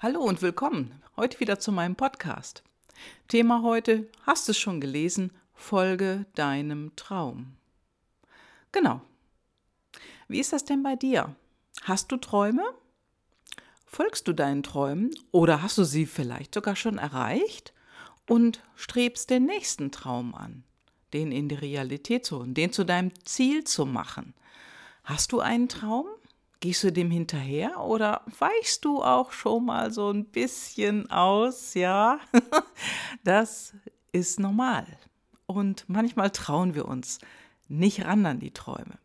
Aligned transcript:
Hallo 0.00 0.20
und 0.20 0.42
willkommen 0.42 1.02
heute 1.16 1.40
wieder 1.40 1.58
zu 1.58 1.72
meinem 1.72 1.96
Podcast. 1.96 2.62
Thema 3.26 3.64
heute, 3.64 4.08
hast 4.22 4.46
du 4.46 4.52
es 4.52 4.58
schon 4.58 4.80
gelesen, 4.80 5.32
folge 5.54 6.24
deinem 6.36 6.94
Traum. 6.94 7.56
Genau. 8.70 9.00
Wie 10.28 10.38
ist 10.38 10.52
das 10.52 10.64
denn 10.64 10.84
bei 10.84 10.94
dir? 10.94 11.34
Hast 11.82 12.12
du 12.12 12.16
Träume? 12.16 12.62
Folgst 13.86 14.28
du 14.28 14.34
deinen 14.34 14.62
Träumen 14.62 15.10
oder 15.32 15.62
hast 15.62 15.78
du 15.78 15.82
sie 15.82 16.06
vielleicht 16.06 16.54
sogar 16.54 16.76
schon 16.76 16.98
erreicht 16.98 17.74
und 18.28 18.62
strebst 18.76 19.30
den 19.30 19.46
nächsten 19.46 19.90
Traum 19.90 20.32
an, 20.32 20.62
den 21.12 21.32
in 21.32 21.48
die 21.48 21.56
Realität 21.56 22.24
zu 22.24 22.38
holen, 22.38 22.54
den 22.54 22.72
zu 22.72 22.84
deinem 22.84 23.10
Ziel 23.24 23.64
zu 23.64 23.84
machen? 23.84 24.34
Hast 25.02 25.32
du 25.32 25.40
einen 25.40 25.68
Traum? 25.68 26.06
Gehst 26.60 26.82
du 26.82 26.92
dem 26.92 27.10
hinterher 27.10 27.80
oder 27.80 28.22
weichst 28.38 28.84
du 28.84 29.02
auch 29.02 29.32
schon 29.32 29.66
mal 29.66 29.92
so 29.92 30.10
ein 30.10 30.24
bisschen 30.24 31.08
aus? 31.10 31.74
Ja, 31.74 32.18
das 33.24 33.74
ist 34.12 34.40
normal. 34.40 34.86
Und 35.46 35.84
manchmal 35.88 36.30
trauen 36.30 36.74
wir 36.74 36.86
uns 36.86 37.20
nicht 37.68 38.04
ran 38.04 38.26
an 38.26 38.40
die 38.40 38.52
Träume. 38.52 38.98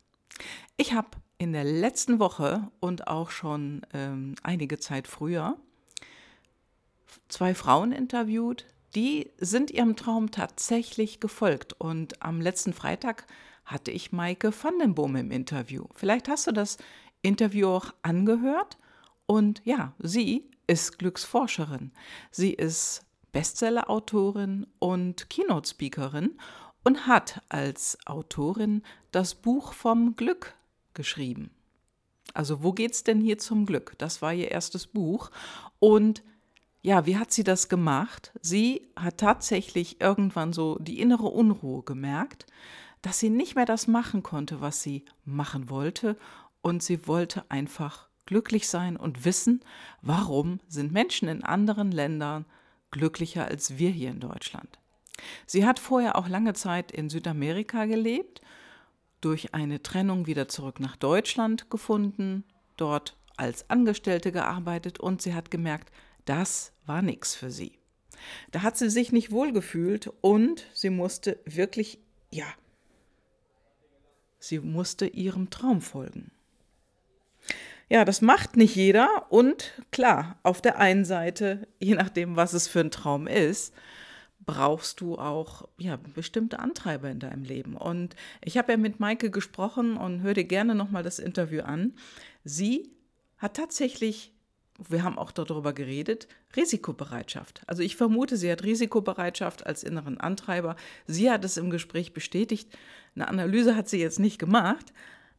Ich 0.76 0.92
habe 0.92 1.08
in 1.38 1.52
der 1.52 1.64
letzten 1.64 2.18
Woche 2.18 2.68
und 2.80 3.06
auch 3.06 3.30
schon 3.30 3.82
ähm, 3.92 4.34
einige 4.42 4.78
Zeit 4.78 5.06
früher 5.06 5.56
zwei 7.28 7.54
Frauen 7.54 7.92
interviewt, 7.92 8.66
die 8.94 9.30
sind 9.38 9.70
ihrem 9.70 9.96
Traum 9.96 10.30
tatsächlich 10.30 11.20
gefolgt. 11.20 11.72
Und 11.74 12.22
am 12.22 12.40
letzten 12.40 12.72
Freitag 12.72 13.26
hatte 13.64 13.90
ich 13.90 14.12
Maike 14.12 14.52
van 14.52 14.78
den 14.78 14.94
Boom 14.94 15.16
im 15.16 15.30
Interview. 15.30 15.86
Vielleicht 15.94 16.28
hast 16.28 16.46
du 16.46 16.52
das 16.52 16.78
Interview 17.24 17.68
auch 17.68 17.92
angehört. 18.02 18.78
Und 19.26 19.62
ja, 19.64 19.94
sie 19.98 20.48
ist 20.66 20.98
Glücksforscherin. 20.98 21.90
Sie 22.30 22.52
ist 22.52 23.04
Bestseller-Autorin 23.32 24.66
und 24.78 25.28
Keynote-Speakerin 25.28 26.38
und 26.84 27.06
hat 27.06 27.42
als 27.48 27.98
Autorin 28.06 28.82
das 29.10 29.34
Buch 29.34 29.72
vom 29.72 30.16
Glück 30.16 30.54
geschrieben. 30.92 31.50
Also 32.32 32.62
wo 32.62 32.72
geht's 32.72 33.04
denn 33.04 33.20
hier 33.20 33.38
zum 33.38 33.66
Glück? 33.66 33.94
Das 33.98 34.22
war 34.22 34.32
ihr 34.32 34.50
erstes 34.50 34.86
Buch 34.86 35.30
und 35.78 36.22
ja, 36.82 37.06
wie 37.06 37.16
hat 37.16 37.32
sie 37.32 37.44
das 37.44 37.70
gemacht? 37.70 38.32
Sie 38.42 38.88
hat 38.94 39.18
tatsächlich 39.18 40.00
irgendwann 40.02 40.52
so 40.52 40.78
die 40.78 41.00
innere 41.00 41.28
Unruhe 41.28 41.82
gemerkt, 41.82 42.46
dass 43.00 43.18
sie 43.18 43.30
nicht 43.30 43.56
mehr 43.56 43.64
das 43.64 43.86
machen 43.86 44.22
konnte, 44.22 44.60
was 44.60 44.82
sie 44.82 45.04
machen 45.24 45.70
wollte 45.70 46.16
und 46.64 46.82
sie 46.82 47.06
wollte 47.06 47.44
einfach 47.50 48.08
glücklich 48.24 48.68
sein 48.68 48.96
und 48.96 49.26
wissen, 49.26 49.62
warum 50.00 50.60
sind 50.66 50.92
Menschen 50.92 51.28
in 51.28 51.44
anderen 51.44 51.92
Ländern 51.92 52.46
glücklicher 52.90 53.44
als 53.46 53.76
wir 53.76 53.90
hier 53.90 54.10
in 54.10 54.20
Deutschland. 54.20 54.78
Sie 55.46 55.66
hat 55.66 55.78
vorher 55.78 56.16
auch 56.16 56.26
lange 56.26 56.54
Zeit 56.54 56.90
in 56.90 57.10
Südamerika 57.10 57.84
gelebt, 57.84 58.40
durch 59.20 59.52
eine 59.52 59.82
Trennung 59.82 60.26
wieder 60.26 60.48
zurück 60.48 60.80
nach 60.80 60.96
Deutschland 60.96 61.70
gefunden, 61.70 62.44
dort 62.78 63.16
als 63.36 63.68
Angestellte 63.68 64.32
gearbeitet 64.32 64.98
und 64.98 65.20
sie 65.20 65.34
hat 65.34 65.50
gemerkt, 65.50 65.92
das 66.24 66.72
war 66.86 67.02
nichts 67.02 67.34
für 67.34 67.50
sie. 67.50 67.78
Da 68.52 68.62
hat 68.62 68.78
sie 68.78 68.88
sich 68.88 69.12
nicht 69.12 69.32
wohlgefühlt 69.32 70.10
und 70.22 70.66
sie 70.72 70.90
musste 70.90 71.40
wirklich, 71.44 71.98
ja, 72.30 72.46
sie 74.38 74.60
musste 74.60 75.06
ihrem 75.06 75.50
Traum 75.50 75.82
folgen. 75.82 76.30
Ja, 77.88 78.04
das 78.04 78.22
macht 78.22 78.56
nicht 78.56 78.76
jeder. 78.76 79.26
Und 79.28 79.72
klar, 79.90 80.38
auf 80.42 80.62
der 80.62 80.78
einen 80.78 81.04
Seite, 81.04 81.68
je 81.78 81.94
nachdem, 81.94 82.36
was 82.36 82.52
es 82.52 82.66
für 82.66 82.80
ein 82.80 82.90
Traum 82.90 83.26
ist, 83.26 83.74
brauchst 84.46 85.00
du 85.00 85.16
auch 85.16 85.68
ja, 85.78 85.96
bestimmte 85.96 86.58
Antreiber 86.58 87.10
in 87.10 87.18
deinem 87.18 87.44
Leben. 87.44 87.76
Und 87.76 88.14
ich 88.42 88.58
habe 88.58 88.72
ja 88.72 88.78
mit 88.78 89.00
Maike 89.00 89.30
gesprochen 89.30 89.96
und 89.96 90.22
hör 90.22 90.34
dir 90.34 90.44
gerne 90.44 90.74
nochmal 90.74 91.02
das 91.02 91.18
Interview 91.18 91.62
an. 91.62 91.94
Sie 92.44 92.90
hat 93.38 93.56
tatsächlich, 93.56 94.32
wir 94.88 95.02
haben 95.02 95.18
auch 95.18 95.32
darüber 95.32 95.72
geredet, 95.72 96.28
Risikobereitschaft. 96.56 97.62
Also 97.66 97.82
ich 97.82 97.96
vermute, 97.96 98.36
sie 98.36 98.50
hat 98.50 98.64
Risikobereitschaft 98.64 99.66
als 99.66 99.82
inneren 99.82 100.18
Antreiber. 100.18 100.76
Sie 101.06 101.30
hat 101.30 101.44
es 101.44 101.56
im 101.56 101.70
Gespräch 101.70 102.12
bestätigt. 102.12 102.76
Eine 103.14 103.28
Analyse 103.28 103.76
hat 103.76 103.88
sie 103.88 104.00
jetzt 104.00 104.20
nicht 104.20 104.38
gemacht, 104.38 104.92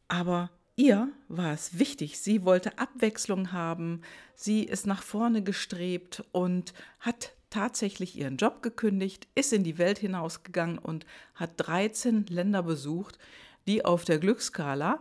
aber 0.08 0.50
ihr 0.76 1.08
war 1.28 1.52
es 1.52 1.78
wichtig. 1.78 2.20
Sie 2.20 2.44
wollte 2.44 2.78
Abwechslung 2.78 3.52
haben. 3.52 4.02
Sie 4.34 4.62
ist 4.62 4.86
nach 4.86 5.02
vorne 5.02 5.42
gestrebt 5.42 6.22
und 6.32 6.74
hat 7.00 7.32
tatsächlich 7.50 8.16
ihren 8.16 8.36
Job 8.36 8.62
gekündigt, 8.62 9.26
ist 9.34 9.52
in 9.52 9.64
die 9.64 9.78
Welt 9.78 9.98
hinausgegangen 9.98 10.78
und 10.78 11.06
hat 11.34 11.52
13 11.56 12.26
Länder 12.26 12.62
besucht, 12.62 13.18
die 13.66 13.84
auf 13.84 14.04
der 14.04 14.18
Glücksskala 14.18 15.00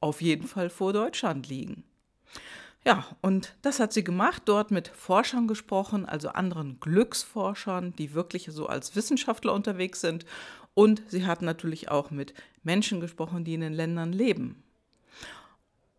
auf 0.00 0.22
jeden 0.22 0.46
Fall 0.46 0.70
vor 0.70 0.92
Deutschland 0.92 1.48
liegen. 1.48 1.84
Ja, 2.86 3.04
und 3.20 3.54
das 3.60 3.78
hat 3.78 3.92
sie 3.92 4.02
gemacht, 4.02 4.44
dort 4.46 4.70
mit 4.70 4.88
Forschern 4.88 5.46
gesprochen, 5.46 6.06
also 6.06 6.30
anderen 6.30 6.80
Glücksforschern, 6.80 7.94
die 7.96 8.14
wirklich 8.14 8.48
so 8.50 8.66
als 8.66 8.96
Wissenschaftler 8.96 9.52
unterwegs 9.52 10.00
sind. 10.00 10.24
Und 10.72 11.02
sie 11.08 11.26
hat 11.26 11.42
natürlich 11.42 11.90
auch 11.90 12.10
mit 12.10 12.32
Menschen 12.62 13.00
gesprochen, 13.00 13.44
die 13.44 13.52
in 13.52 13.60
den 13.60 13.74
Ländern 13.74 14.14
leben 14.14 14.62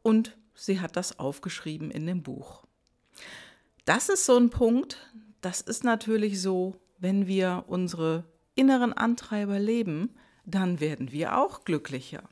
und 0.03 0.37
sie 0.53 0.79
hat 0.79 0.95
das 0.95 1.19
aufgeschrieben 1.19 1.91
in 1.91 2.05
dem 2.05 2.23
Buch. 2.23 2.63
Das 3.85 4.09
ist 4.09 4.25
so 4.25 4.37
ein 4.37 4.49
Punkt, 4.49 4.97
das 5.41 5.61
ist 5.61 5.83
natürlich 5.83 6.41
so, 6.41 6.75
wenn 6.99 7.27
wir 7.27 7.65
unsere 7.67 8.25
inneren 8.55 8.93
Antreiber 8.93 9.59
leben, 9.59 10.15
dann 10.45 10.79
werden 10.79 11.11
wir 11.11 11.37
auch 11.37 11.65
glücklicher. 11.65 12.23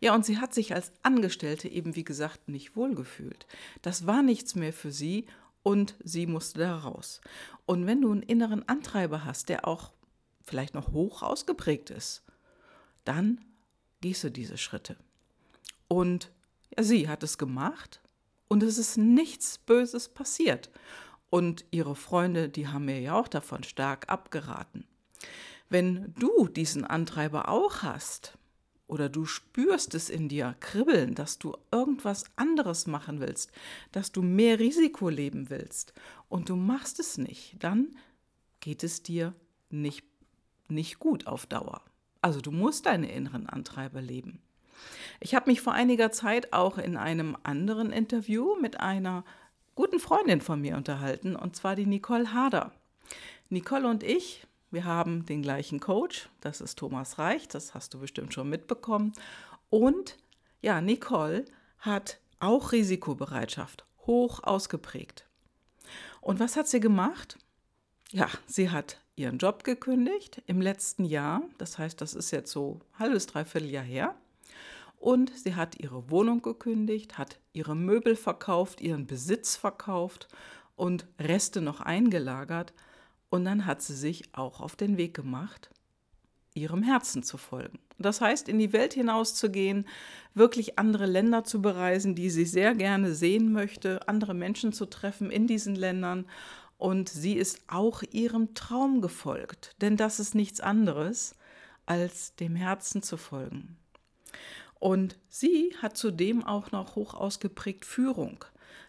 Ja, 0.00 0.14
und 0.14 0.24
sie 0.24 0.38
hat 0.38 0.54
sich 0.54 0.74
als 0.74 0.92
Angestellte 1.02 1.68
eben, 1.68 1.96
wie 1.96 2.04
gesagt, 2.04 2.48
nicht 2.48 2.76
wohlgefühlt. 2.76 3.46
Das 3.82 4.06
war 4.06 4.22
nichts 4.22 4.54
mehr 4.54 4.72
für 4.72 4.92
sie 4.92 5.26
und 5.62 5.96
sie 6.02 6.26
musste 6.26 6.60
da 6.60 6.76
raus. 6.76 7.20
Und 7.66 7.86
wenn 7.86 8.00
du 8.00 8.12
einen 8.12 8.22
inneren 8.22 8.68
Antreiber 8.68 9.24
hast, 9.24 9.48
der 9.48 9.66
auch 9.66 9.92
vielleicht 10.44 10.74
noch 10.74 10.92
hoch 10.92 11.22
ausgeprägt 11.22 11.90
ist, 11.90 12.22
dann 13.04 13.40
gehst 14.00 14.24
du 14.24 14.30
diese 14.30 14.58
Schritte. 14.58 14.96
Und 15.88 16.30
sie 16.78 17.08
hat 17.08 17.22
es 17.22 17.38
gemacht 17.38 18.00
und 18.48 18.62
es 18.62 18.78
ist 18.78 18.96
nichts 18.96 19.58
Böses 19.58 20.08
passiert. 20.08 20.70
Und 21.30 21.64
ihre 21.70 21.96
Freunde, 21.96 22.48
die 22.48 22.68
haben 22.68 22.84
mir 22.84 23.00
ja 23.00 23.14
auch 23.14 23.28
davon 23.28 23.64
stark 23.64 24.08
abgeraten. 24.08 24.86
Wenn 25.68 26.14
du 26.18 26.46
diesen 26.46 26.84
Antreiber 26.84 27.48
auch 27.48 27.82
hast 27.82 28.38
oder 28.86 29.08
du 29.08 29.24
spürst 29.24 29.94
es 29.94 30.10
in 30.10 30.28
dir 30.28 30.54
kribbeln, 30.60 31.14
dass 31.14 31.38
du 31.38 31.56
irgendwas 31.72 32.24
anderes 32.36 32.86
machen 32.86 33.18
willst, 33.18 33.50
dass 33.90 34.12
du 34.12 34.22
mehr 34.22 34.60
Risiko 34.60 35.08
leben 35.08 35.50
willst 35.50 35.94
und 36.28 36.48
du 36.48 36.56
machst 36.56 37.00
es 37.00 37.18
nicht, 37.18 37.56
dann 37.58 37.96
geht 38.60 38.84
es 38.84 39.02
dir 39.02 39.34
nicht, 39.70 40.04
nicht 40.68 40.98
gut 40.98 41.26
auf 41.26 41.46
Dauer. 41.46 41.82
Also 42.20 42.40
du 42.40 42.52
musst 42.52 42.86
deine 42.86 43.10
inneren 43.10 43.48
Antreiber 43.48 44.00
leben. 44.00 44.40
Ich 45.20 45.34
habe 45.34 45.50
mich 45.50 45.60
vor 45.60 45.72
einiger 45.72 46.12
Zeit 46.12 46.52
auch 46.52 46.78
in 46.78 46.96
einem 46.96 47.36
anderen 47.42 47.92
Interview 47.92 48.56
mit 48.60 48.80
einer 48.80 49.24
guten 49.74 49.98
Freundin 49.98 50.40
von 50.40 50.60
mir 50.60 50.76
unterhalten, 50.76 51.36
und 51.36 51.56
zwar 51.56 51.76
die 51.76 51.86
Nicole 51.86 52.32
Hader. 52.32 52.72
Nicole 53.48 53.88
und 53.88 54.02
ich, 54.02 54.46
wir 54.70 54.84
haben 54.84 55.26
den 55.26 55.42
gleichen 55.42 55.80
Coach, 55.80 56.28
das 56.40 56.60
ist 56.60 56.78
Thomas 56.78 57.18
Reich, 57.18 57.48
das 57.48 57.74
hast 57.74 57.94
du 57.94 58.00
bestimmt 58.00 58.34
schon 58.34 58.48
mitbekommen. 58.48 59.12
Und 59.70 60.16
ja, 60.62 60.80
Nicole 60.80 61.44
hat 61.78 62.18
auch 62.40 62.72
Risikobereitschaft 62.72 63.84
hoch 64.06 64.42
ausgeprägt. 64.42 65.26
Und 66.20 66.40
was 66.40 66.56
hat 66.56 66.68
sie 66.68 66.80
gemacht? 66.80 67.38
Ja, 68.10 68.28
sie 68.46 68.70
hat 68.70 69.00
ihren 69.16 69.38
Job 69.38 69.64
gekündigt 69.64 70.42
im 70.46 70.60
letzten 70.60 71.04
Jahr. 71.04 71.42
Das 71.58 71.78
heißt, 71.78 72.00
das 72.00 72.14
ist 72.14 72.30
jetzt 72.30 72.50
so 72.50 72.80
halbes, 72.98 73.26
dreiviertel 73.26 73.70
Jahr 73.70 73.84
her. 73.84 74.14
Und 75.04 75.38
sie 75.38 75.54
hat 75.54 75.78
ihre 75.80 76.10
Wohnung 76.10 76.40
gekündigt, 76.40 77.18
hat 77.18 77.38
ihre 77.52 77.76
Möbel 77.76 78.16
verkauft, 78.16 78.80
ihren 78.80 79.06
Besitz 79.06 79.54
verkauft 79.54 80.28
und 80.76 81.06
Reste 81.20 81.60
noch 81.60 81.82
eingelagert. 81.82 82.72
Und 83.28 83.44
dann 83.44 83.66
hat 83.66 83.82
sie 83.82 83.94
sich 83.94 84.34
auch 84.34 84.62
auf 84.62 84.76
den 84.76 84.96
Weg 84.96 85.12
gemacht, 85.12 85.68
ihrem 86.54 86.82
Herzen 86.82 87.22
zu 87.22 87.36
folgen. 87.36 87.80
Das 87.98 88.22
heißt, 88.22 88.48
in 88.48 88.58
die 88.58 88.72
Welt 88.72 88.94
hinauszugehen, 88.94 89.86
wirklich 90.32 90.78
andere 90.78 91.04
Länder 91.04 91.44
zu 91.44 91.60
bereisen, 91.60 92.14
die 92.14 92.30
sie 92.30 92.46
sehr 92.46 92.74
gerne 92.74 93.14
sehen 93.14 93.52
möchte, 93.52 94.08
andere 94.08 94.32
Menschen 94.32 94.72
zu 94.72 94.86
treffen 94.86 95.30
in 95.30 95.46
diesen 95.46 95.74
Ländern. 95.74 96.24
Und 96.78 97.10
sie 97.10 97.34
ist 97.34 97.60
auch 97.66 98.02
ihrem 98.10 98.54
Traum 98.54 99.02
gefolgt, 99.02 99.76
denn 99.82 99.98
das 99.98 100.18
ist 100.18 100.34
nichts 100.34 100.62
anderes, 100.62 101.34
als 101.84 102.34
dem 102.36 102.56
Herzen 102.56 103.02
zu 103.02 103.18
folgen. 103.18 103.76
Und 104.84 105.16
sie 105.30 105.74
hat 105.80 105.96
zudem 105.96 106.44
auch 106.44 106.70
noch 106.70 106.94
hoch 106.94 107.14
ausgeprägt 107.14 107.86
Führung. 107.86 108.44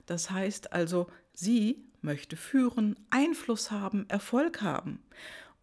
Das 0.05 0.29
heißt 0.29 0.73
also, 0.73 1.07
sie 1.31 1.85
möchte 2.01 2.35
führen, 2.35 2.99
Einfluss 3.11 3.71
haben, 3.71 4.05
Erfolg 4.09 4.61
haben. 4.61 5.01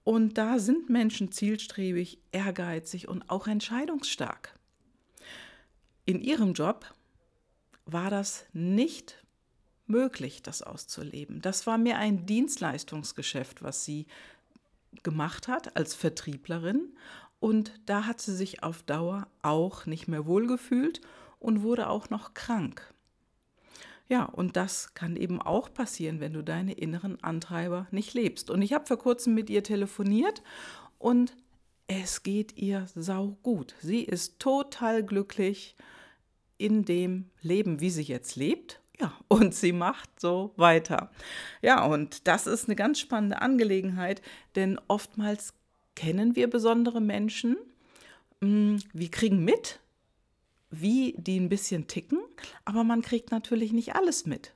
Und 0.05 0.39
da 0.39 0.59
sind 0.59 0.89
Menschen 0.89 1.33
zielstrebig, 1.33 2.19
ehrgeizig 2.33 3.09
und 3.09 3.29
auch 3.29 3.47
entscheidungsstark. 3.47 4.59
In 6.07 6.23
ihrem 6.23 6.55
Job 6.55 6.87
war 7.85 8.09
das 8.09 8.47
nicht 8.55 9.23
möglich, 9.85 10.43
das 10.43 10.63
auszuleben. 10.63 11.43
Das 11.43 11.67
war 11.67 11.77
mehr 11.77 11.99
ein 11.99 12.25
Dienstleistungsgeschäft, 12.25 13.63
was 13.63 13.85
sie 13.85 14.07
gemacht 15.03 15.47
hat 15.47 15.77
als 15.77 15.95
Vertrieblerin. 15.95 16.97
Und 17.43 17.73
da 17.87 18.07
hat 18.07 18.21
sie 18.21 18.37
sich 18.37 18.63
auf 18.63 18.85
Dauer 18.85 19.27
auch 19.43 19.85
nicht 19.85 20.07
mehr 20.07 20.27
wohlgefühlt 20.27 21.01
und 21.41 21.65
wurde 21.65 21.89
auch 21.89 22.09
noch 22.09 22.35
krank. 22.35 22.95
Ja, 24.09 24.27
und 24.27 24.57
das 24.57 24.95
kann 24.95 25.17
eben 25.17 25.43
auch 25.43 25.75
passieren, 25.75 26.21
wenn 26.21 26.35
du 26.35 26.45
deine 26.45 26.75
inneren 26.75 27.21
Antreiber 27.25 27.89
nicht 27.91 28.15
lebst. 28.15 28.49
Und 28.49 28.63
ich 28.63 28.73
habe 28.73 28.87
vor 28.87 28.97
kurzem 28.97 29.35
mit 29.35 29.51
ihr 29.51 29.65
telefoniert 29.65 30.41
und 31.01 31.37
es 31.89 32.23
geht 32.23 32.57
ihr 32.57 32.87
sau 32.95 33.37
gut. 33.43 33.75
Sie 33.81 34.05
ist 34.05 34.39
total 34.39 35.03
glücklich 35.03 35.75
in 36.59 36.85
dem 36.85 37.29
Leben, 37.41 37.81
wie 37.81 37.91
sie 37.91 38.03
jetzt 38.03 38.37
lebt. 38.37 38.81
Ja, 39.01 39.13
und 39.27 39.53
sie 39.53 39.73
macht 39.73 40.21
so 40.21 40.53
weiter. 40.57 41.11
Ja, 41.61 41.85
und 41.87 42.29
das 42.29 42.47
ist 42.47 42.69
eine 42.69 42.77
ganz 42.77 43.01
spannende 43.01 43.43
Angelegenheit, 43.43 44.23
denn 44.55 44.79
oftmals 44.87 45.55
kennen 45.95 46.37
wir 46.37 46.49
besondere 46.49 47.01
Menschen. 47.01 47.57
Hm, 48.41 48.79
wir 48.93 49.11
kriegen 49.11 49.45
mit, 49.45 49.81
wie 50.71 51.15
die 51.19 51.39
ein 51.39 51.49
bisschen 51.49 51.87
ticken, 51.87 52.19
aber 52.65 52.85
man 52.85 53.03
kriegt 53.03 53.31
natürlich 53.31 53.73
nicht 53.73 53.95
alles 53.95 54.27
mit. 54.27 54.55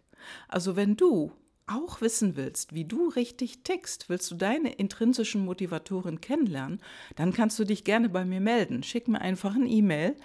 Also 0.49 0.77
wenn 0.77 0.97
du 0.97 1.33
auch 1.67 2.01
wissen 2.01 2.37
willst, 2.37 2.75
wie 2.75 2.85
du 2.85 3.09
richtig 3.09 3.63
tickst, 3.65 4.09
willst 4.09 4.31
du 4.31 4.37
deine 4.37 4.73
intrinsischen 4.75 5.45
Motivatoren 5.45 6.21
kennenlernen, 6.21 6.81
dann 7.17 7.33
kannst 7.33 7.59
du 7.59 7.65
dich 7.65 7.85
gerne 7.85 8.09
bei 8.09 8.25
mir 8.25 8.41
melden. 8.41 8.83
Schick 8.83 9.09
mir 9.09 9.21
einfach 9.21 9.55
ein 9.55 9.67
E-Mail 9.67 10.17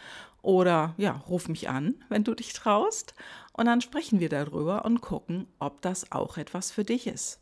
oder 0.41 0.93
ja, 0.97 1.11
ruf 1.11 1.49
mich 1.49 1.69
an, 1.69 1.95
wenn 2.09 2.23
du 2.23 2.35
dich 2.35 2.53
traust. 2.53 3.15
Und 3.53 3.65
dann 3.65 3.81
sprechen 3.81 4.19
wir 4.19 4.29
darüber 4.29 4.85
und 4.85 5.01
gucken, 5.01 5.47
ob 5.59 5.81
das 5.81 6.11
auch 6.11 6.37
etwas 6.37 6.71
für 6.71 6.83
dich 6.83 7.07
ist. 7.07 7.40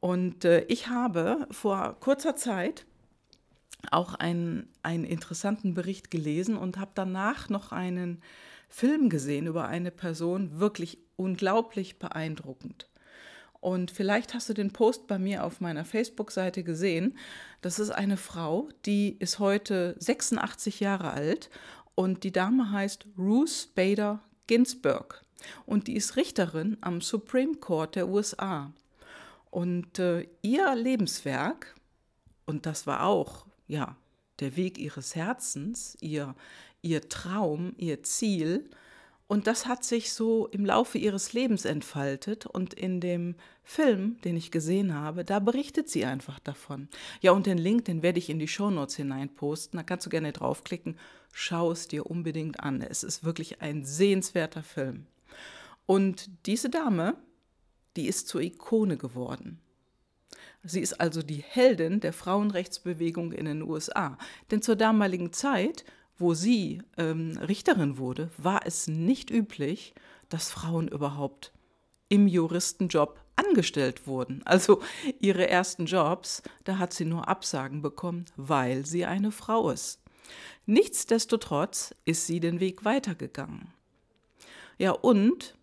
Und 0.00 0.44
äh, 0.44 0.64
ich 0.68 0.88
habe 0.88 1.46
vor 1.50 1.96
kurzer 2.00 2.36
Zeit 2.36 2.86
auch 3.90 4.14
einen, 4.14 4.68
einen 4.82 5.04
interessanten 5.04 5.74
Bericht 5.74 6.10
gelesen 6.10 6.56
und 6.56 6.78
habe 6.78 6.92
danach 6.94 7.48
noch 7.48 7.72
einen 7.72 8.22
Film 8.68 9.08
gesehen 9.08 9.46
über 9.46 9.66
eine 9.66 9.90
Person, 9.90 10.60
wirklich 10.60 10.98
unglaublich 11.16 11.98
beeindruckend. 11.98 12.88
Und 13.60 13.90
vielleicht 13.90 14.34
hast 14.34 14.48
du 14.48 14.54
den 14.54 14.72
Post 14.72 15.08
bei 15.08 15.18
mir 15.18 15.44
auf 15.44 15.60
meiner 15.60 15.84
Facebook-Seite 15.84 16.62
gesehen. 16.62 17.16
Das 17.60 17.78
ist 17.78 17.90
eine 17.90 18.16
Frau, 18.16 18.68
die 18.86 19.16
ist 19.18 19.40
heute 19.40 19.96
86 19.98 20.78
Jahre 20.80 21.10
alt 21.10 21.50
und 21.96 22.22
die 22.22 22.30
Dame 22.30 22.70
heißt 22.70 23.06
Ruth 23.18 23.70
Bader 23.74 24.20
Ginsburg. 24.46 25.24
Und 25.66 25.88
die 25.88 25.96
ist 25.96 26.16
Richterin 26.16 26.76
am 26.80 27.00
Supreme 27.00 27.56
Court 27.56 27.96
der 27.96 28.08
USA. 28.08 28.72
Und 29.50 29.98
äh, 29.98 30.26
ihr 30.42 30.74
Lebenswerk, 30.74 31.74
und 32.46 32.66
das 32.66 32.86
war 32.86 33.04
auch 33.04 33.46
ja, 33.68 33.96
der 34.40 34.56
Weg 34.56 34.78
ihres 34.78 35.14
Herzens, 35.14 35.96
ihr, 36.00 36.34
ihr 36.82 37.08
Traum, 37.08 37.74
ihr 37.76 38.02
Ziel. 38.02 38.70
Und 39.26 39.46
das 39.46 39.66
hat 39.66 39.84
sich 39.84 40.12
so 40.12 40.46
im 40.46 40.64
Laufe 40.64 40.96
ihres 40.96 41.34
Lebens 41.34 41.66
entfaltet. 41.66 42.46
Und 42.46 42.72
in 42.72 43.00
dem 43.00 43.34
Film, 43.62 44.18
den 44.22 44.36
ich 44.36 44.50
gesehen 44.50 44.94
habe, 44.94 45.24
da 45.24 45.38
berichtet 45.38 45.90
sie 45.90 46.06
einfach 46.06 46.38
davon. 46.38 46.88
Ja, 47.20 47.32
und 47.32 47.46
den 47.46 47.58
Link, 47.58 47.84
den 47.84 48.02
werde 48.02 48.18
ich 48.18 48.30
in 48.30 48.38
die 48.38 48.48
Shownotes 48.48 48.96
hineinposten. 48.96 49.76
Da 49.76 49.82
kannst 49.82 50.06
du 50.06 50.10
gerne 50.10 50.32
draufklicken. 50.32 50.96
Schau 51.32 51.70
es 51.70 51.88
dir 51.88 52.06
unbedingt 52.06 52.60
an. 52.60 52.80
Es 52.80 53.04
ist 53.04 53.22
wirklich 53.22 53.60
ein 53.60 53.84
sehenswerter 53.84 54.62
Film. 54.62 55.06
Und 55.84 56.30
diese 56.46 56.70
Dame, 56.70 57.16
die 57.96 58.06
ist 58.06 58.28
zur 58.28 58.40
Ikone 58.40 58.96
geworden. 58.96 59.60
Sie 60.64 60.80
ist 60.80 61.00
also 61.00 61.22
die 61.22 61.42
Heldin 61.46 62.00
der 62.00 62.12
Frauenrechtsbewegung 62.12 63.32
in 63.32 63.46
den 63.46 63.62
USA. 63.62 64.18
Denn 64.50 64.60
zur 64.60 64.76
damaligen 64.76 65.32
Zeit, 65.32 65.84
wo 66.18 66.34
sie 66.34 66.82
ähm, 66.96 67.38
Richterin 67.38 67.98
wurde, 67.98 68.30
war 68.36 68.66
es 68.66 68.88
nicht 68.88 69.30
üblich, 69.30 69.94
dass 70.28 70.50
Frauen 70.50 70.88
überhaupt 70.88 71.52
im 72.08 72.26
Juristenjob 72.26 73.20
angestellt 73.36 74.06
wurden. 74.06 74.42
Also 74.44 74.82
ihre 75.20 75.48
ersten 75.48 75.86
Jobs, 75.86 76.42
da 76.64 76.78
hat 76.78 76.92
sie 76.92 77.04
nur 77.04 77.28
Absagen 77.28 77.82
bekommen, 77.82 78.26
weil 78.36 78.84
sie 78.84 79.04
eine 79.04 79.30
Frau 79.30 79.70
ist. 79.70 80.00
Nichtsdestotrotz 80.66 81.94
ist 82.04 82.26
sie 82.26 82.40
den 82.40 82.60
Weg 82.60 82.84
weitergegangen. 82.84 83.72
Ja, 84.76 84.90
und 84.90 85.56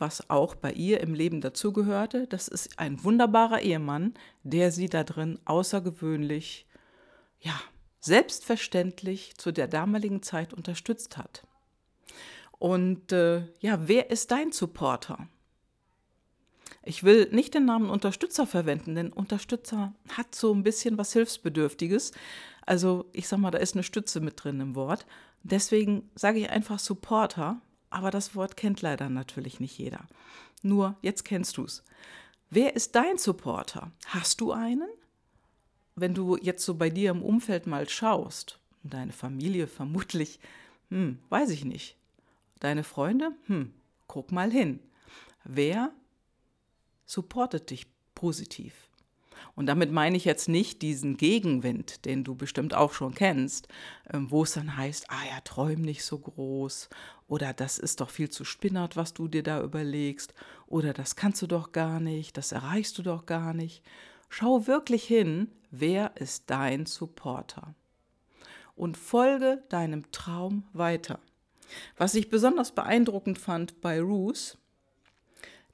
was 0.00 0.28
auch 0.30 0.54
bei 0.54 0.72
ihr 0.72 1.00
im 1.00 1.14
Leben 1.14 1.40
dazugehörte. 1.40 2.26
Das 2.26 2.48
ist 2.48 2.78
ein 2.78 3.02
wunderbarer 3.04 3.60
Ehemann, 3.60 4.14
der 4.42 4.72
sie 4.72 4.88
da 4.88 5.04
drin 5.04 5.38
außergewöhnlich, 5.44 6.66
ja, 7.40 7.60
selbstverständlich 8.00 9.36
zu 9.36 9.52
der 9.52 9.68
damaligen 9.68 10.22
Zeit 10.22 10.54
unterstützt 10.54 11.16
hat. 11.16 11.46
Und 12.58 13.12
äh, 13.12 13.44
ja, 13.60 13.88
wer 13.88 14.10
ist 14.10 14.30
dein 14.30 14.52
Supporter? 14.52 15.28
Ich 16.82 17.04
will 17.04 17.28
nicht 17.30 17.54
den 17.54 17.66
Namen 17.66 17.90
Unterstützer 17.90 18.46
verwenden, 18.46 18.94
denn 18.94 19.12
Unterstützer 19.12 19.94
hat 20.08 20.34
so 20.34 20.54
ein 20.54 20.62
bisschen 20.62 20.96
was 20.96 21.12
Hilfsbedürftiges. 21.12 22.12
Also 22.64 23.06
ich 23.12 23.28
sag 23.28 23.38
mal, 23.38 23.50
da 23.50 23.58
ist 23.58 23.74
eine 23.74 23.82
Stütze 23.82 24.20
mit 24.20 24.42
drin 24.42 24.60
im 24.60 24.74
Wort. 24.74 25.06
Deswegen 25.42 26.10
sage 26.14 26.38
ich 26.38 26.50
einfach 26.50 26.78
Supporter, 26.78 27.60
aber 27.90 28.10
das 28.10 28.34
Wort 28.34 28.56
kennt 28.56 28.80
leider 28.82 29.08
natürlich 29.08 29.60
nicht 29.60 29.76
jeder. 29.78 30.06
Nur 30.62 30.96
jetzt 31.02 31.24
kennst 31.24 31.56
du 31.56 31.64
es. 31.64 31.84
Wer 32.48 32.74
ist 32.74 32.94
dein 32.94 33.18
Supporter? 33.18 33.92
Hast 34.06 34.40
du 34.40 34.52
einen? 34.52 34.88
Wenn 35.96 36.14
du 36.14 36.36
jetzt 36.36 36.64
so 36.64 36.74
bei 36.74 36.90
dir 36.90 37.10
im 37.10 37.22
Umfeld 37.22 37.66
mal 37.66 37.88
schaust, 37.88 38.58
deine 38.82 39.12
Familie 39.12 39.66
vermutlich, 39.68 40.40
hm, 40.88 41.18
weiß 41.28 41.50
ich 41.50 41.64
nicht. 41.64 41.96
Deine 42.60 42.84
Freunde, 42.84 43.32
hm, 43.46 43.72
guck 44.06 44.32
mal 44.32 44.50
hin. 44.50 44.80
Wer 45.44 45.92
supportet 47.06 47.70
dich 47.70 47.86
positiv? 48.14 48.89
Und 49.54 49.66
damit 49.66 49.92
meine 49.92 50.16
ich 50.16 50.24
jetzt 50.24 50.48
nicht 50.48 50.82
diesen 50.82 51.16
Gegenwind, 51.16 52.04
den 52.04 52.24
du 52.24 52.34
bestimmt 52.34 52.74
auch 52.74 52.92
schon 52.92 53.14
kennst, 53.14 53.68
ähm, 54.12 54.30
wo 54.30 54.42
es 54.42 54.52
dann 54.52 54.76
heißt, 54.76 55.06
ah 55.10 55.24
ja, 55.28 55.40
träum 55.42 55.82
nicht 55.82 56.04
so 56.04 56.18
groß 56.18 56.88
oder 57.26 57.52
das 57.52 57.78
ist 57.78 58.00
doch 58.00 58.10
viel 58.10 58.28
zu 58.28 58.44
spinnert, 58.44 58.96
was 58.96 59.14
du 59.14 59.28
dir 59.28 59.42
da 59.42 59.62
überlegst 59.62 60.34
oder 60.66 60.92
das 60.92 61.16
kannst 61.16 61.40
du 61.42 61.46
doch 61.46 61.72
gar 61.72 62.00
nicht, 62.00 62.36
das 62.36 62.52
erreichst 62.52 62.98
du 62.98 63.02
doch 63.02 63.26
gar 63.26 63.54
nicht. 63.54 63.82
Schau 64.28 64.66
wirklich 64.66 65.04
hin, 65.04 65.48
wer 65.70 66.16
ist 66.16 66.50
dein 66.50 66.86
Supporter? 66.86 67.74
Und 68.74 68.96
folge 68.96 69.62
deinem 69.68 70.10
Traum 70.12 70.64
weiter. 70.72 71.20
Was 71.96 72.14
ich 72.14 72.30
besonders 72.30 72.72
beeindruckend 72.72 73.38
fand 73.38 73.80
bei 73.80 74.00
Ruth, 74.00 74.58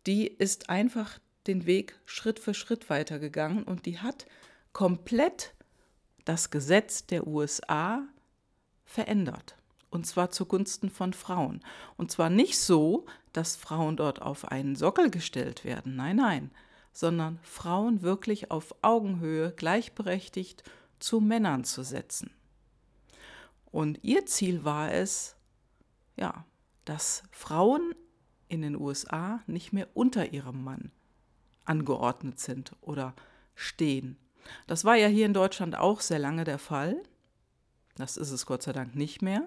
die 0.06 0.26
ist 0.26 0.70
einfach 0.70 1.18
den 1.46 1.66
Weg 1.66 1.98
Schritt 2.04 2.38
für 2.38 2.54
Schritt 2.54 2.90
weitergegangen 2.90 3.62
und 3.64 3.86
die 3.86 3.98
hat 3.98 4.26
komplett 4.72 5.54
das 6.24 6.50
Gesetz 6.50 7.06
der 7.06 7.26
USA 7.26 8.02
verändert. 8.84 9.56
Und 9.90 10.06
zwar 10.06 10.30
zugunsten 10.30 10.90
von 10.90 11.12
Frauen. 11.12 11.62
Und 11.96 12.10
zwar 12.10 12.28
nicht 12.28 12.58
so, 12.58 13.06
dass 13.32 13.56
Frauen 13.56 13.96
dort 13.96 14.20
auf 14.20 14.46
einen 14.46 14.76
Sockel 14.76 15.10
gestellt 15.10 15.64
werden. 15.64 15.96
Nein, 15.96 16.16
nein. 16.16 16.50
Sondern 16.92 17.38
Frauen 17.42 18.02
wirklich 18.02 18.50
auf 18.50 18.74
Augenhöhe 18.82 19.52
gleichberechtigt 19.52 20.64
zu 20.98 21.20
Männern 21.20 21.64
zu 21.64 21.82
setzen. 21.82 22.30
Und 23.70 23.98
ihr 24.02 24.26
Ziel 24.26 24.64
war 24.64 24.92
es, 24.92 25.36
ja, 26.16 26.44
dass 26.84 27.22
Frauen 27.30 27.94
in 28.48 28.62
den 28.62 28.76
USA 28.76 29.40
nicht 29.46 29.72
mehr 29.72 29.88
unter 29.94 30.32
ihrem 30.32 30.64
Mann 30.64 30.90
angeordnet 31.66 32.40
sind 32.40 32.72
oder 32.80 33.14
stehen. 33.54 34.16
Das 34.66 34.84
war 34.84 34.96
ja 34.96 35.08
hier 35.08 35.26
in 35.26 35.34
Deutschland 35.34 35.76
auch 35.76 36.00
sehr 36.00 36.18
lange 36.18 36.44
der 36.44 36.58
Fall. 36.58 36.96
Das 37.96 38.16
ist 38.16 38.30
es 38.30 38.46
Gott 38.46 38.62
sei 38.62 38.72
Dank 38.72 38.94
nicht 38.94 39.22
mehr. 39.22 39.42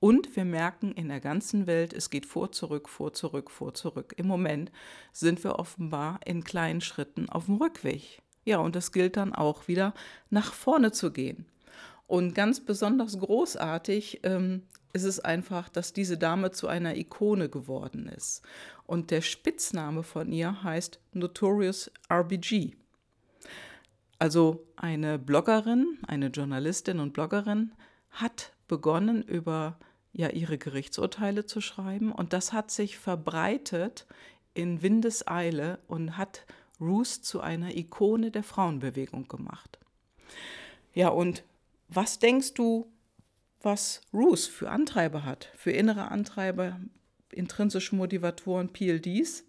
Und 0.00 0.36
wir 0.36 0.44
merken 0.44 0.92
in 0.92 1.08
der 1.08 1.20
ganzen 1.20 1.66
Welt, 1.66 1.94
es 1.94 2.10
geht 2.10 2.26
vor, 2.26 2.52
zurück, 2.52 2.88
vor, 2.88 3.14
zurück, 3.14 3.50
vor, 3.50 3.72
zurück. 3.72 4.12
Im 4.18 4.26
Moment 4.26 4.70
sind 5.12 5.42
wir 5.42 5.58
offenbar 5.58 6.20
in 6.26 6.44
kleinen 6.44 6.82
Schritten 6.82 7.28
auf 7.30 7.46
dem 7.46 7.56
Rückweg. 7.56 8.20
Ja, 8.44 8.58
und 8.58 8.76
es 8.76 8.92
gilt 8.92 9.16
dann 9.16 9.34
auch 9.34 9.66
wieder 9.66 9.94
nach 10.28 10.52
vorne 10.52 10.92
zu 10.92 11.10
gehen. 11.10 11.46
Und 12.06 12.34
ganz 12.34 12.60
besonders 12.60 13.18
großartig 13.18 14.20
ähm, 14.24 14.64
ist 14.94 15.04
es 15.04 15.20
einfach, 15.20 15.68
dass 15.68 15.92
diese 15.92 16.16
Dame 16.16 16.52
zu 16.52 16.68
einer 16.68 16.96
Ikone 16.96 17.48
geworden 17.48 18.06
ist. 18.06 18.42
Und 18.86 19.10
der 19.10 19.20
Spitzname 19.20 20.02
von 20.02 20.32
ihr 20.32 20.62
heißt 20.62 21.00
Notorious 21.12 21.90
RBG. 22.10 22.72
Also 24.18 24.64
eine 24.76 25.18
Bloggerin, 25.18 25.98
eine 26.06 26.28
Journalistin 26.28 27.00
und 27.00 27.12
Bloggerin 27.12 27.72
hat 28.10 28.52
begonnen, 28.68 29.22
über 29.22 29.78
ja, 30.12 30.28
ihre 30.28 30.58
Gerichtsurteile 30.58 31.44
zu 31.44 31.60
schreiben. 31.60 32.12
Und 32.12 32.32
das 32.32 32.52
hat 32.52 32.70
sich 32.70 32.96
verbreitet 32.96 34.06
in 34.54 34.80
Windeseile 34.80 35.80
und 35.88 36.16
hat 36.16 36.46
Ruth 36.80 37.08
zu 37.08 37.40
einer 37.40 37.76
Ikone 37.76 38.30
der 38.30 38.44
Frauenbewegung 38.44 39.26
gemacht. 39.26 39.78
Ja, 40.92 41.08
und 41.08 41.42
was 41.88 42.20
denkst 42.20 42.54
du, 42.54 42.86
was 43.64 44.02
Ruth 44.12 44.40
für 44.40 44.70
Antreiber 44.70 45.24
hat, 45.24 45.50
für 45.56 45.70
innere 45.70 46.10
Antreiber, 46.10 46.80
intrinsische 47.30 47.94
Motivatoren, 47.96 48.72
PLDs? 48.72 49.44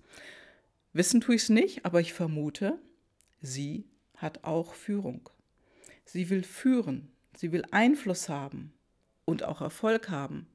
Wissen 0.93 1.21
tue 1.21 1.35
ich 1.35 1.43
es 1.43 1.49
nicht, 1.49 1.85
aber 1.85 1.99
ich 1.99 2.13
vermute, 2.13 2.79
sie 3.41 3.85
hat 4.15 4.43
auch 4.43 4.73
Führung. 4.73 5.29
Sie 6.05 6.29
will 6.29 6.43
führen, 6.43 7.11
sie 7.35 7.51
will 7.51 7.65
Einfluss 7.71 8.29
haben 8.29 8.73
und 9.25 9.43
auch 9.43 9.61
Erfolg 9.61 10.09
haben. 10.09 10.47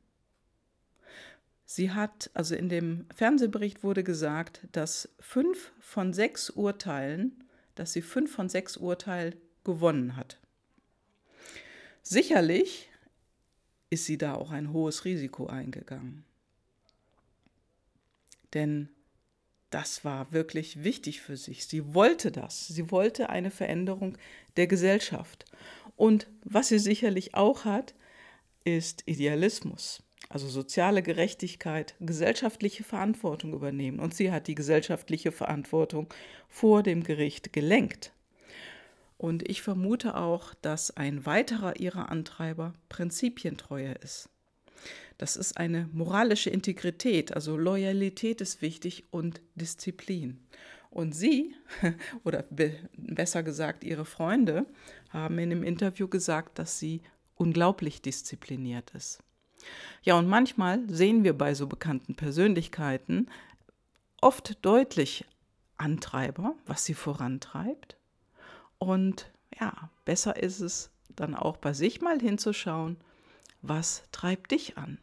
Sie 1.66 1.92
hat, 1.92 2.30
also 2.34 2.54
in 2.56 2.68
dem 2.68 3.06
Fernsehbericht 3.14 3.84
wurde 3.84 4.02
gesagt, 4.02 4.66
dass 4.72 5.08
fünf 5.20 5.72
von 5.78 6.12
sechs 6.12 6.50
Urteilen, 6.50 7.44
dass 7.74 7.92
sie 7.92 8.02
fünf 8.02 8.32
von 8.32 8.48
sechs 8.48 8.76
Urteilen 8.76 9.36
gewonnen 9.62 10.16
hat. 10.16 10.40
Sicherlich 12.02 12.89
ist 13.90 14.06
sie 14.06 14.18
da 14.18 14.34
auch 14.34 14.50
ein 14.50 14.72
hohes 14.72 15.04
Risiko 15.04 15.46
eingegangen. 15.46 16.24
Denn 18.54 18.88
das 19.70 20.04
war 20.04 20.32
wirklich 20.32 20.82
wichtig 20.82 21.20
für 21.20 21.36
sich. 21.36 21.66
Sie 21.66 21.94
wollte 21.94 22.32
das. 22.32 22.68
Sie 22.68 22.90
wollte 22.90 23.30
eine 23.30 23.50
Veränderung 23.50 24.16
der 24.56 24.66
Gesellschaft. 24.66 25.44
Und 25.96 26.28
was 26.44 26.68
sie 26.68 26.78
sicherlich 26.78 27.34
auch 27.34 27.64
hat, 27.64 27.94
ist 28.64 29.02
Idealismus. 29.06 30.02
Also 30.28 30.48
soziale 30.48 31.02
Gerechtigkeit, 31.02 31.94
gesellschaftliche 32.00 32.84
Verantwortung 32.84 33.52
übernehmen. 33.52 34.00
Und 34.00 34.14
sie 34.14 34.30
hat 34.32 34.46
die 34.46 34.54
gesellschaftliche 34.54 35.32
Verantwortung 35.32 36.12
vor 36.48 36.82
dem 36.82 37.02
Gericht 37.04 37.52
gelenkt. 37.52 38.12
Und 39.20 39.46
ich 39.50 39.60
vermute 39.60 40.16
auch, 40.16 40.54
dass 40.62 40.96
ein 40.96 41.26
weiterer 41.26 41.78
ihrer 41.78 42.10
Antreiber 42.10 42.72
Prinzipientreue 42.88 43.92
ist. 44.02 44.30
Das 45.18 45.36
ist 45.36 45.58
eine 45.58 45.90
moralische 45.92 46.48
Integrität, 46.48 47.34
also 47.34 47.58
Loyalität 47.58 48.40
ist 48.40 48.62
wichtig 48.62 49.04
und 49.10 49.42
Disziplin. 49.56 50.40
Und 50.88 51.14
sie, 51.14 51.54
oder 52.24 52.44
be 52.48 52.72
besser 52.96 53.42
gesagt 53.42 53.84
ihre 53.84 54.06
Freunde, 54.06 54.64
haben 55.10 55.38
in 55.38 55.50
dem 55.50 55.64
Interview 55.64 56.08
gesagt, 56.08 56.58
dass 56.58 56.78
sie 56.78 57.02
unglaublich 57.34 58.00
diszipliniert 58.00 58.90
ist. 58.94 59.22
Ja, 60.02 60.18
und 60.18 60.28
manchmal 60.28 60.88
sehen 60.88 61.24
wir 61.24 61.36
bei 61.36 61.52
so 61.52 61.66
bekannten 61.66 62.14
Persönlichkeiten 62.14 63.28
oft 64.22 64.64
deutlich 64.64 65.26
Antreiber, 65.76 66.54
was 66.64 66.86
sie 66.86 66.94
vorantreibt. 66.94 67.99
Und 68.80 69.30
ja, 69.60 69.90
besser 70.06 70.42
ist 70.42 70.60
es 70.60 70.90
dann 71.14 71.34
auch 71.34 71.58
bei 71.58 71.74
sich 71.74 72.00
mal 72.00 72.18
hinzuschauen, 72.18 72.96
was 73.60 74.02
treibt 74.10 74.52
dich 74.52 74.78
an? 74.78 74.98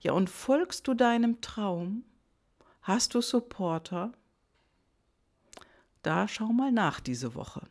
Ja, 0.00 0.12
und 0.12 0.30
folgst 0.30 0.86
du 0.86 0.94
deinem 0.94 1.40
Traum? 1.40 2.04
Hast 2.82 3.14
du 3.14 3.20
Supporter? 3.20 4.12
Da 6.02 6.28
schau 6.28 6.46
mal 6.46 6.70
nach 6.70 7.00
diese 7.00 7.34
Woche. 7.34 7.62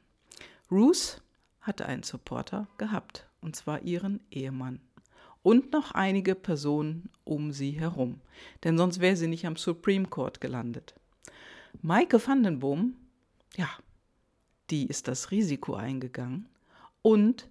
Ruth 0.70 1.22
hatte 1.62 1.86
einen 1.86 2.04
Supporter 2.04 2.68
gehabt, 2.78 3.26
und 3.42 3.56
zwar 3.56 3.82
ihren 3.84 4.20
Ehemann. 4.30 4.82
Und 5.42 5.72
noch 5.72 5.92
einige 5.92 6.36
Personen 6.36 7.10
um 7.24 7.54
sie 7.54 7.72
herum, 7.72 8.20
denn 8.66 8.78
sonst 8.78 9.00
wäre 9.00 9.16
sie 9.16 9.28
nicht 9.28 9.48
am 9.48 9.56
Supreme 9.56 10.06
Court 10.06 10.42
gelandet. 10.42 10.96
Maike 11.82 12.20
Vandenboom, 12.28 12.98
ja, 13.56 13.70
die 14.70 14.88
ist 14.88 15.08
das 15.08 15.32
Risiko 15.32 15.76
eingegangen 15.76 16.48
und 17.02 17.50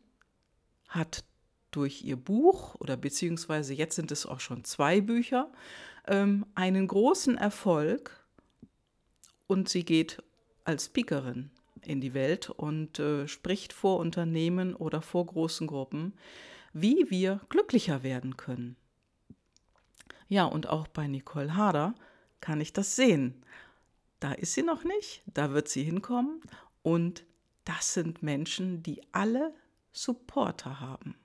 hat 0.89 1.25
durch 1.71 2.03
ihr 2.03 2.17
Buch 2.17 2.75
oder 2.77 2.97
beziehungsweise 2.97 3.75
jetzt 3.75 3.97
sind 3.97 4.11
es 4.11 4.27
auch 4.27 4.41
schon 4.41 4.65
zwei 4.65 5.01
Bücher 5.01 5.51
ähm, 6.07 6.47
einen 6.55 6.89
großen 6.89 7.37
Erfolg 7.37 8.25
und 9.47 9.69
sie 9.69 9.85
geht 9.85 10.23
als 10.65 10.87
Speakerin 10.87 11.51
in 11.83 12.01
die 12.01 12.15
Welt 12.15 12.51
und 12.51 12.99
äh, 12.99 13.29
spricht 13.29 13.73
vor 13.73 13.99
Unternehmen 13.99 14.75
oder 14.75 15.03
vor 15.03 15.27
großen 15.27 15.67
Gruppen, 15.67 16.15
wie 16.73 17.11
wir 17.11 17.41
glücklicher 17.49 18.03
werden 18.03 18.37
können. 18.37 18.77
Ja, 20.29 20.45
und 20.45 20.69
auch 20.69 20.89
bei 20.89 21.07
Nicole 21.07 21.55
Harder 21.55 21.95
kann 22.41 22.61
ich 22.61 22.73
das 22.73 22.97
sehen. 22.97 23.43
Da 24.21 24.33
ist 24.33 24.55
sie 24.55 24.63
noch 24.63 24.85
nicht, 24.85 25.23
da 25.27 25.53
wird 25.53 25.69
sie 25.69 25.85
hinkommen 25.85 26.41
und 26.88 27.26
das 27.66 27.92
sind 27.92 28.23
Menschen, 28.23 28.83
die 28.83 29.02
alle 29.12 29.52
Supporter 29.92 30.80
haben. 30.80 31.16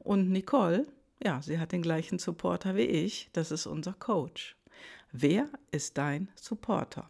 Und 0.00 0.30
Nicole, 0.30 0.88
ja, 1.22 1.40
sie 1.40 1.60
hat 1.60 1.70
den 1.70 1.82
gleichen 1.82 2.18
Supporter 2.18 2.74
wie 2.74 2.80
ich, 2.80 3.30
das 3.32 3.52
ist 3.52 3.66
unser 3.66 3.92
Coach. 3.92 4.56
Wer 5.12 5.48
ist 5.70 5.98
dein 5.98 6.32
Supporter? 6.34 7.08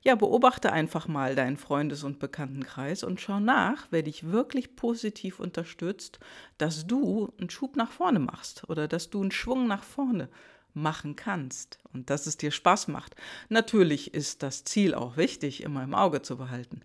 Ja, 0.00 0.14
beobachte 0.14 0.72
einfach 0.72 1.08
mal 1.08 1.34
deinen 1.34 1.58
Freundes- 1.58 2.04
und 2.04 2.18
Bekanntenkreis 2.18 3.04
und 3.04 3.20
schau 3.20 3.38
nach, 3.38 3.88
wer 3.90 4.02
dich 4.02 4.30
wirklich 4.30 4.74
positiv 4.74 5.40
unterstützt, 5.40 6.20
dass 6.56 6.86
du 6.86 7.34
einen 7.38 7.50
Schub 7.50 7.76
nach 7.76 7.90
vorne 7.90 8.18
machst 8.18 8.66
oder 8.70 8.88
dass 8.88 9.10
du 9.10 9.20
einen 9.20 9.30
Schwung 9.30 9.66
nach 9.66 9.84
vorne 9.84 10.30
machen 10.74 11.16
kannst 11.16 11.78
und 11.92 12.10
dass 12.10 12.26
es 12.26 12.36
dir 12.36 12.50
Spaß 12.50 12.88
macht. 12.88 13.14
Natürlich 13.48 14.14
ist 14.14 14.42
das 14.42 14.64
Ziel 14.64 14.94
auch 14.94 15.16
wichtig, 15.16 15.62
immer 15.62 15.82
im 15.82 15.94
Auge 15.94 16.22
zu 16.22 16.36
behalten. 16.36 16.80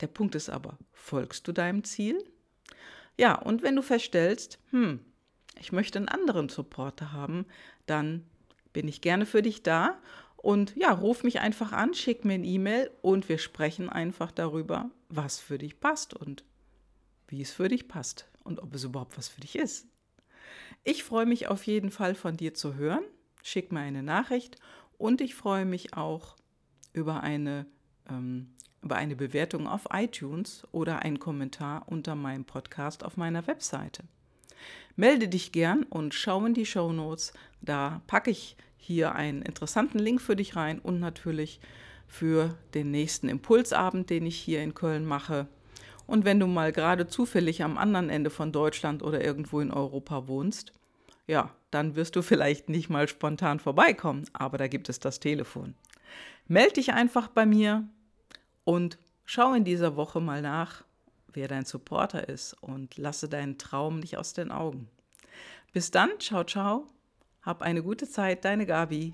Der 0.00 0.06
Punkt 0.06 0.34
ist 0.34 0.48
aber, 0.48 0.78
folgst 0.92 1.46
du 1.46 1.52
deinem 1.52 1.84
Ziel? 1.84 2.24
Ja, 3.18 3.34
und 3.34 3.62
wenn 3.62 3.76
du 3.76 3.82
feststellst, 3.82 4.58
hm, 4.70 5.00
ich 5.58 5.72
möchte 5.72 5.98
einen 5.98 6.08
anderen 6.08 6.48
Supporter 6.48 7.12
haben, 7.12 7.44
dann 7.86 8.24
bin 8.72 8.88
ich 8.88 9.00
gerne 9.00 9.26
für 9.26 9.42
dich 9.42 9.62
da 9.62 9.98
und 10.36 10.74
ja, 10.76 10.90
ruf 10.92 11.22
mich 11.22 11.40
einfach 11.40 11.72
an, 11.72 11.92
schick 11.92 12.24
mir 12.24 12.34
eine 12.34 12.46
E-Mail 12.46 12.90
und 13.02 13.28
wir 13.28 13.36
sprechen 13.36 13.90
einfach 13.90 14.30
darüber, 14.30 14.90
was 15.08 15.38
für 15.38 15.58
dich 15.58 15.80
passt 15.80 16.14
und 16.14 16.44
wie 17.28 17.42
es 17.42 17.52
für 17.52 17.68
dich 17.68 17.88
passt 17.88 18.26
und 18.42 18.60
ob 18.60 18.74
es 18.74 18.84
überhaupt 18.84 19.18
was 19.18 19.28
für 19.28 19.40
dich 19.42 19.56
ist. 19.56 19.86
Ich 20.84 21.04
freue 21.04 21.26
mich 21.26 21.48
auf 21.48 21.64
jeden 21.64 21.90
Fall 21.90 22.14
von 22.14 22.36
dir 22.36 22.54
zu 22.54 22.74
hören. 22.74 23.04
Schick 23.42 23.72
mir 23.72 23.80
eine 23.80 24.02
Nachricht 24.02 24.56
und 24.98 25.20
ich 25.20 25.34
freue 25.34 25.64
mich 25.64 25.94
auch 25.94 26.36
über 26.92 27.22
eine, 27.22 27.66
ähm, 28.08 28.54
über 28.82 28.96
eine 28.96 29.16
Bewertung 29.16 29.66
auf 29.66 29.88
iTunes 29.92 30.66
oder 30.72 31.00
einen 31.02 31.18
Kommentar 31.18 31.84
unter 31.86 32.14
meinem 32.14 32.44
Podcast 32.44 33.04
auf 33.04 33.16
meiner 33.16 33.46
Webseite. 33.46 34.04
Melde 34.96 35.28
dich 35.28 35.52
gern 35.52 35.84
und 35.84 36.14
schau 36.14 36.44
in 36.44 36.54
die 36.54 36.66
Show 36.66 36.92
Notes. 36.92 37.32
Da 37.60 38.02
packe 38.06 38.30
ich 38.30 38.56
hier 38.76 39.14
einen 39.14 39.42
interessanten 39.42 39.98
Link 39.98 40.20
für 40.20 40.36
dich 40.36 40.56
rein 40.56 40.78
und 40.78 41.00
natürlich 41.00 41.60
für 42.06 42.56
den 42.74 42.90
nächsten 42.90 43.28
Impulsabend, 43.28 44.10
den 44.10 44.26
ich 44.26 44.36
hier 44.36 44.62
in 44.62 44.74
Köln 44.74 45.04
mache. 45.06 45.46
Und 46.10 46.24
wenn 46.24 46.40
du 46.40 46.48
mal 46.48 46.72
gerade 46.72 47.06
zufällig 47.06 47.62
am 47.62 47.78
anderen 47.78 48.10
Ende 48.10 48.30
von 48.30 48.50
Deutschland 48.50 49.04
oder 49.04 49.24
irgendwo 49.24 49.60
in 49.60 49.70
Europa 49.70 50.26
wohnst, 50.26 50.72
ja, 51.28 51.54
dann 51.70 51.94
wirst 51.94 52.16
du 52.16 52.22
vielleicht 52.22 52.68
nicht 52.68 52.90
mal 52.90 53.06
spontan 53.06 53.60
vorbeikommen, 53.60 54.24
aber 54.32 54.58
da 54.58 54.66
gibt 54.66 54.88
es 54.88 54.98
das 54.98 55.20
Telefon. 55.20 55.76
Meld 56.48 56.78
dich 56.78 56.92
einfach 56.92 57.28
bei 57.28 57.46
mir 57.46 57.88
und 58.64 58.98
schau 59.24 59.52
in 59.54 59.62
dieser 59.62 59.94
Woche 59.94 60.20
mal 60.20 60.42
nach, 60.42 60.82
wer 61.32 61.46
dein 61.46 61.64
Supporter 61.64 62.28
ist 62.28 62.54
und 62.60 62.96
lasse 62.96 63.28
deinen 63.28 63.56
Traum 63.56 64.00
nicht 64.00 64.18
aus 64.18 64.32
den 64.32 64.50
Augen. 64.50 64.88
Bis 65.72 65.92
dann, 65.92 66.10
ciao, 66.18 66.42
ciao 66.42 66.88
hab 67.42 67.62
eine 67.62 67.84
gute 67.84 68.08
Zeit, 68.08 68.44
deine 68.44 68.66
Gabi. 68.66 69.12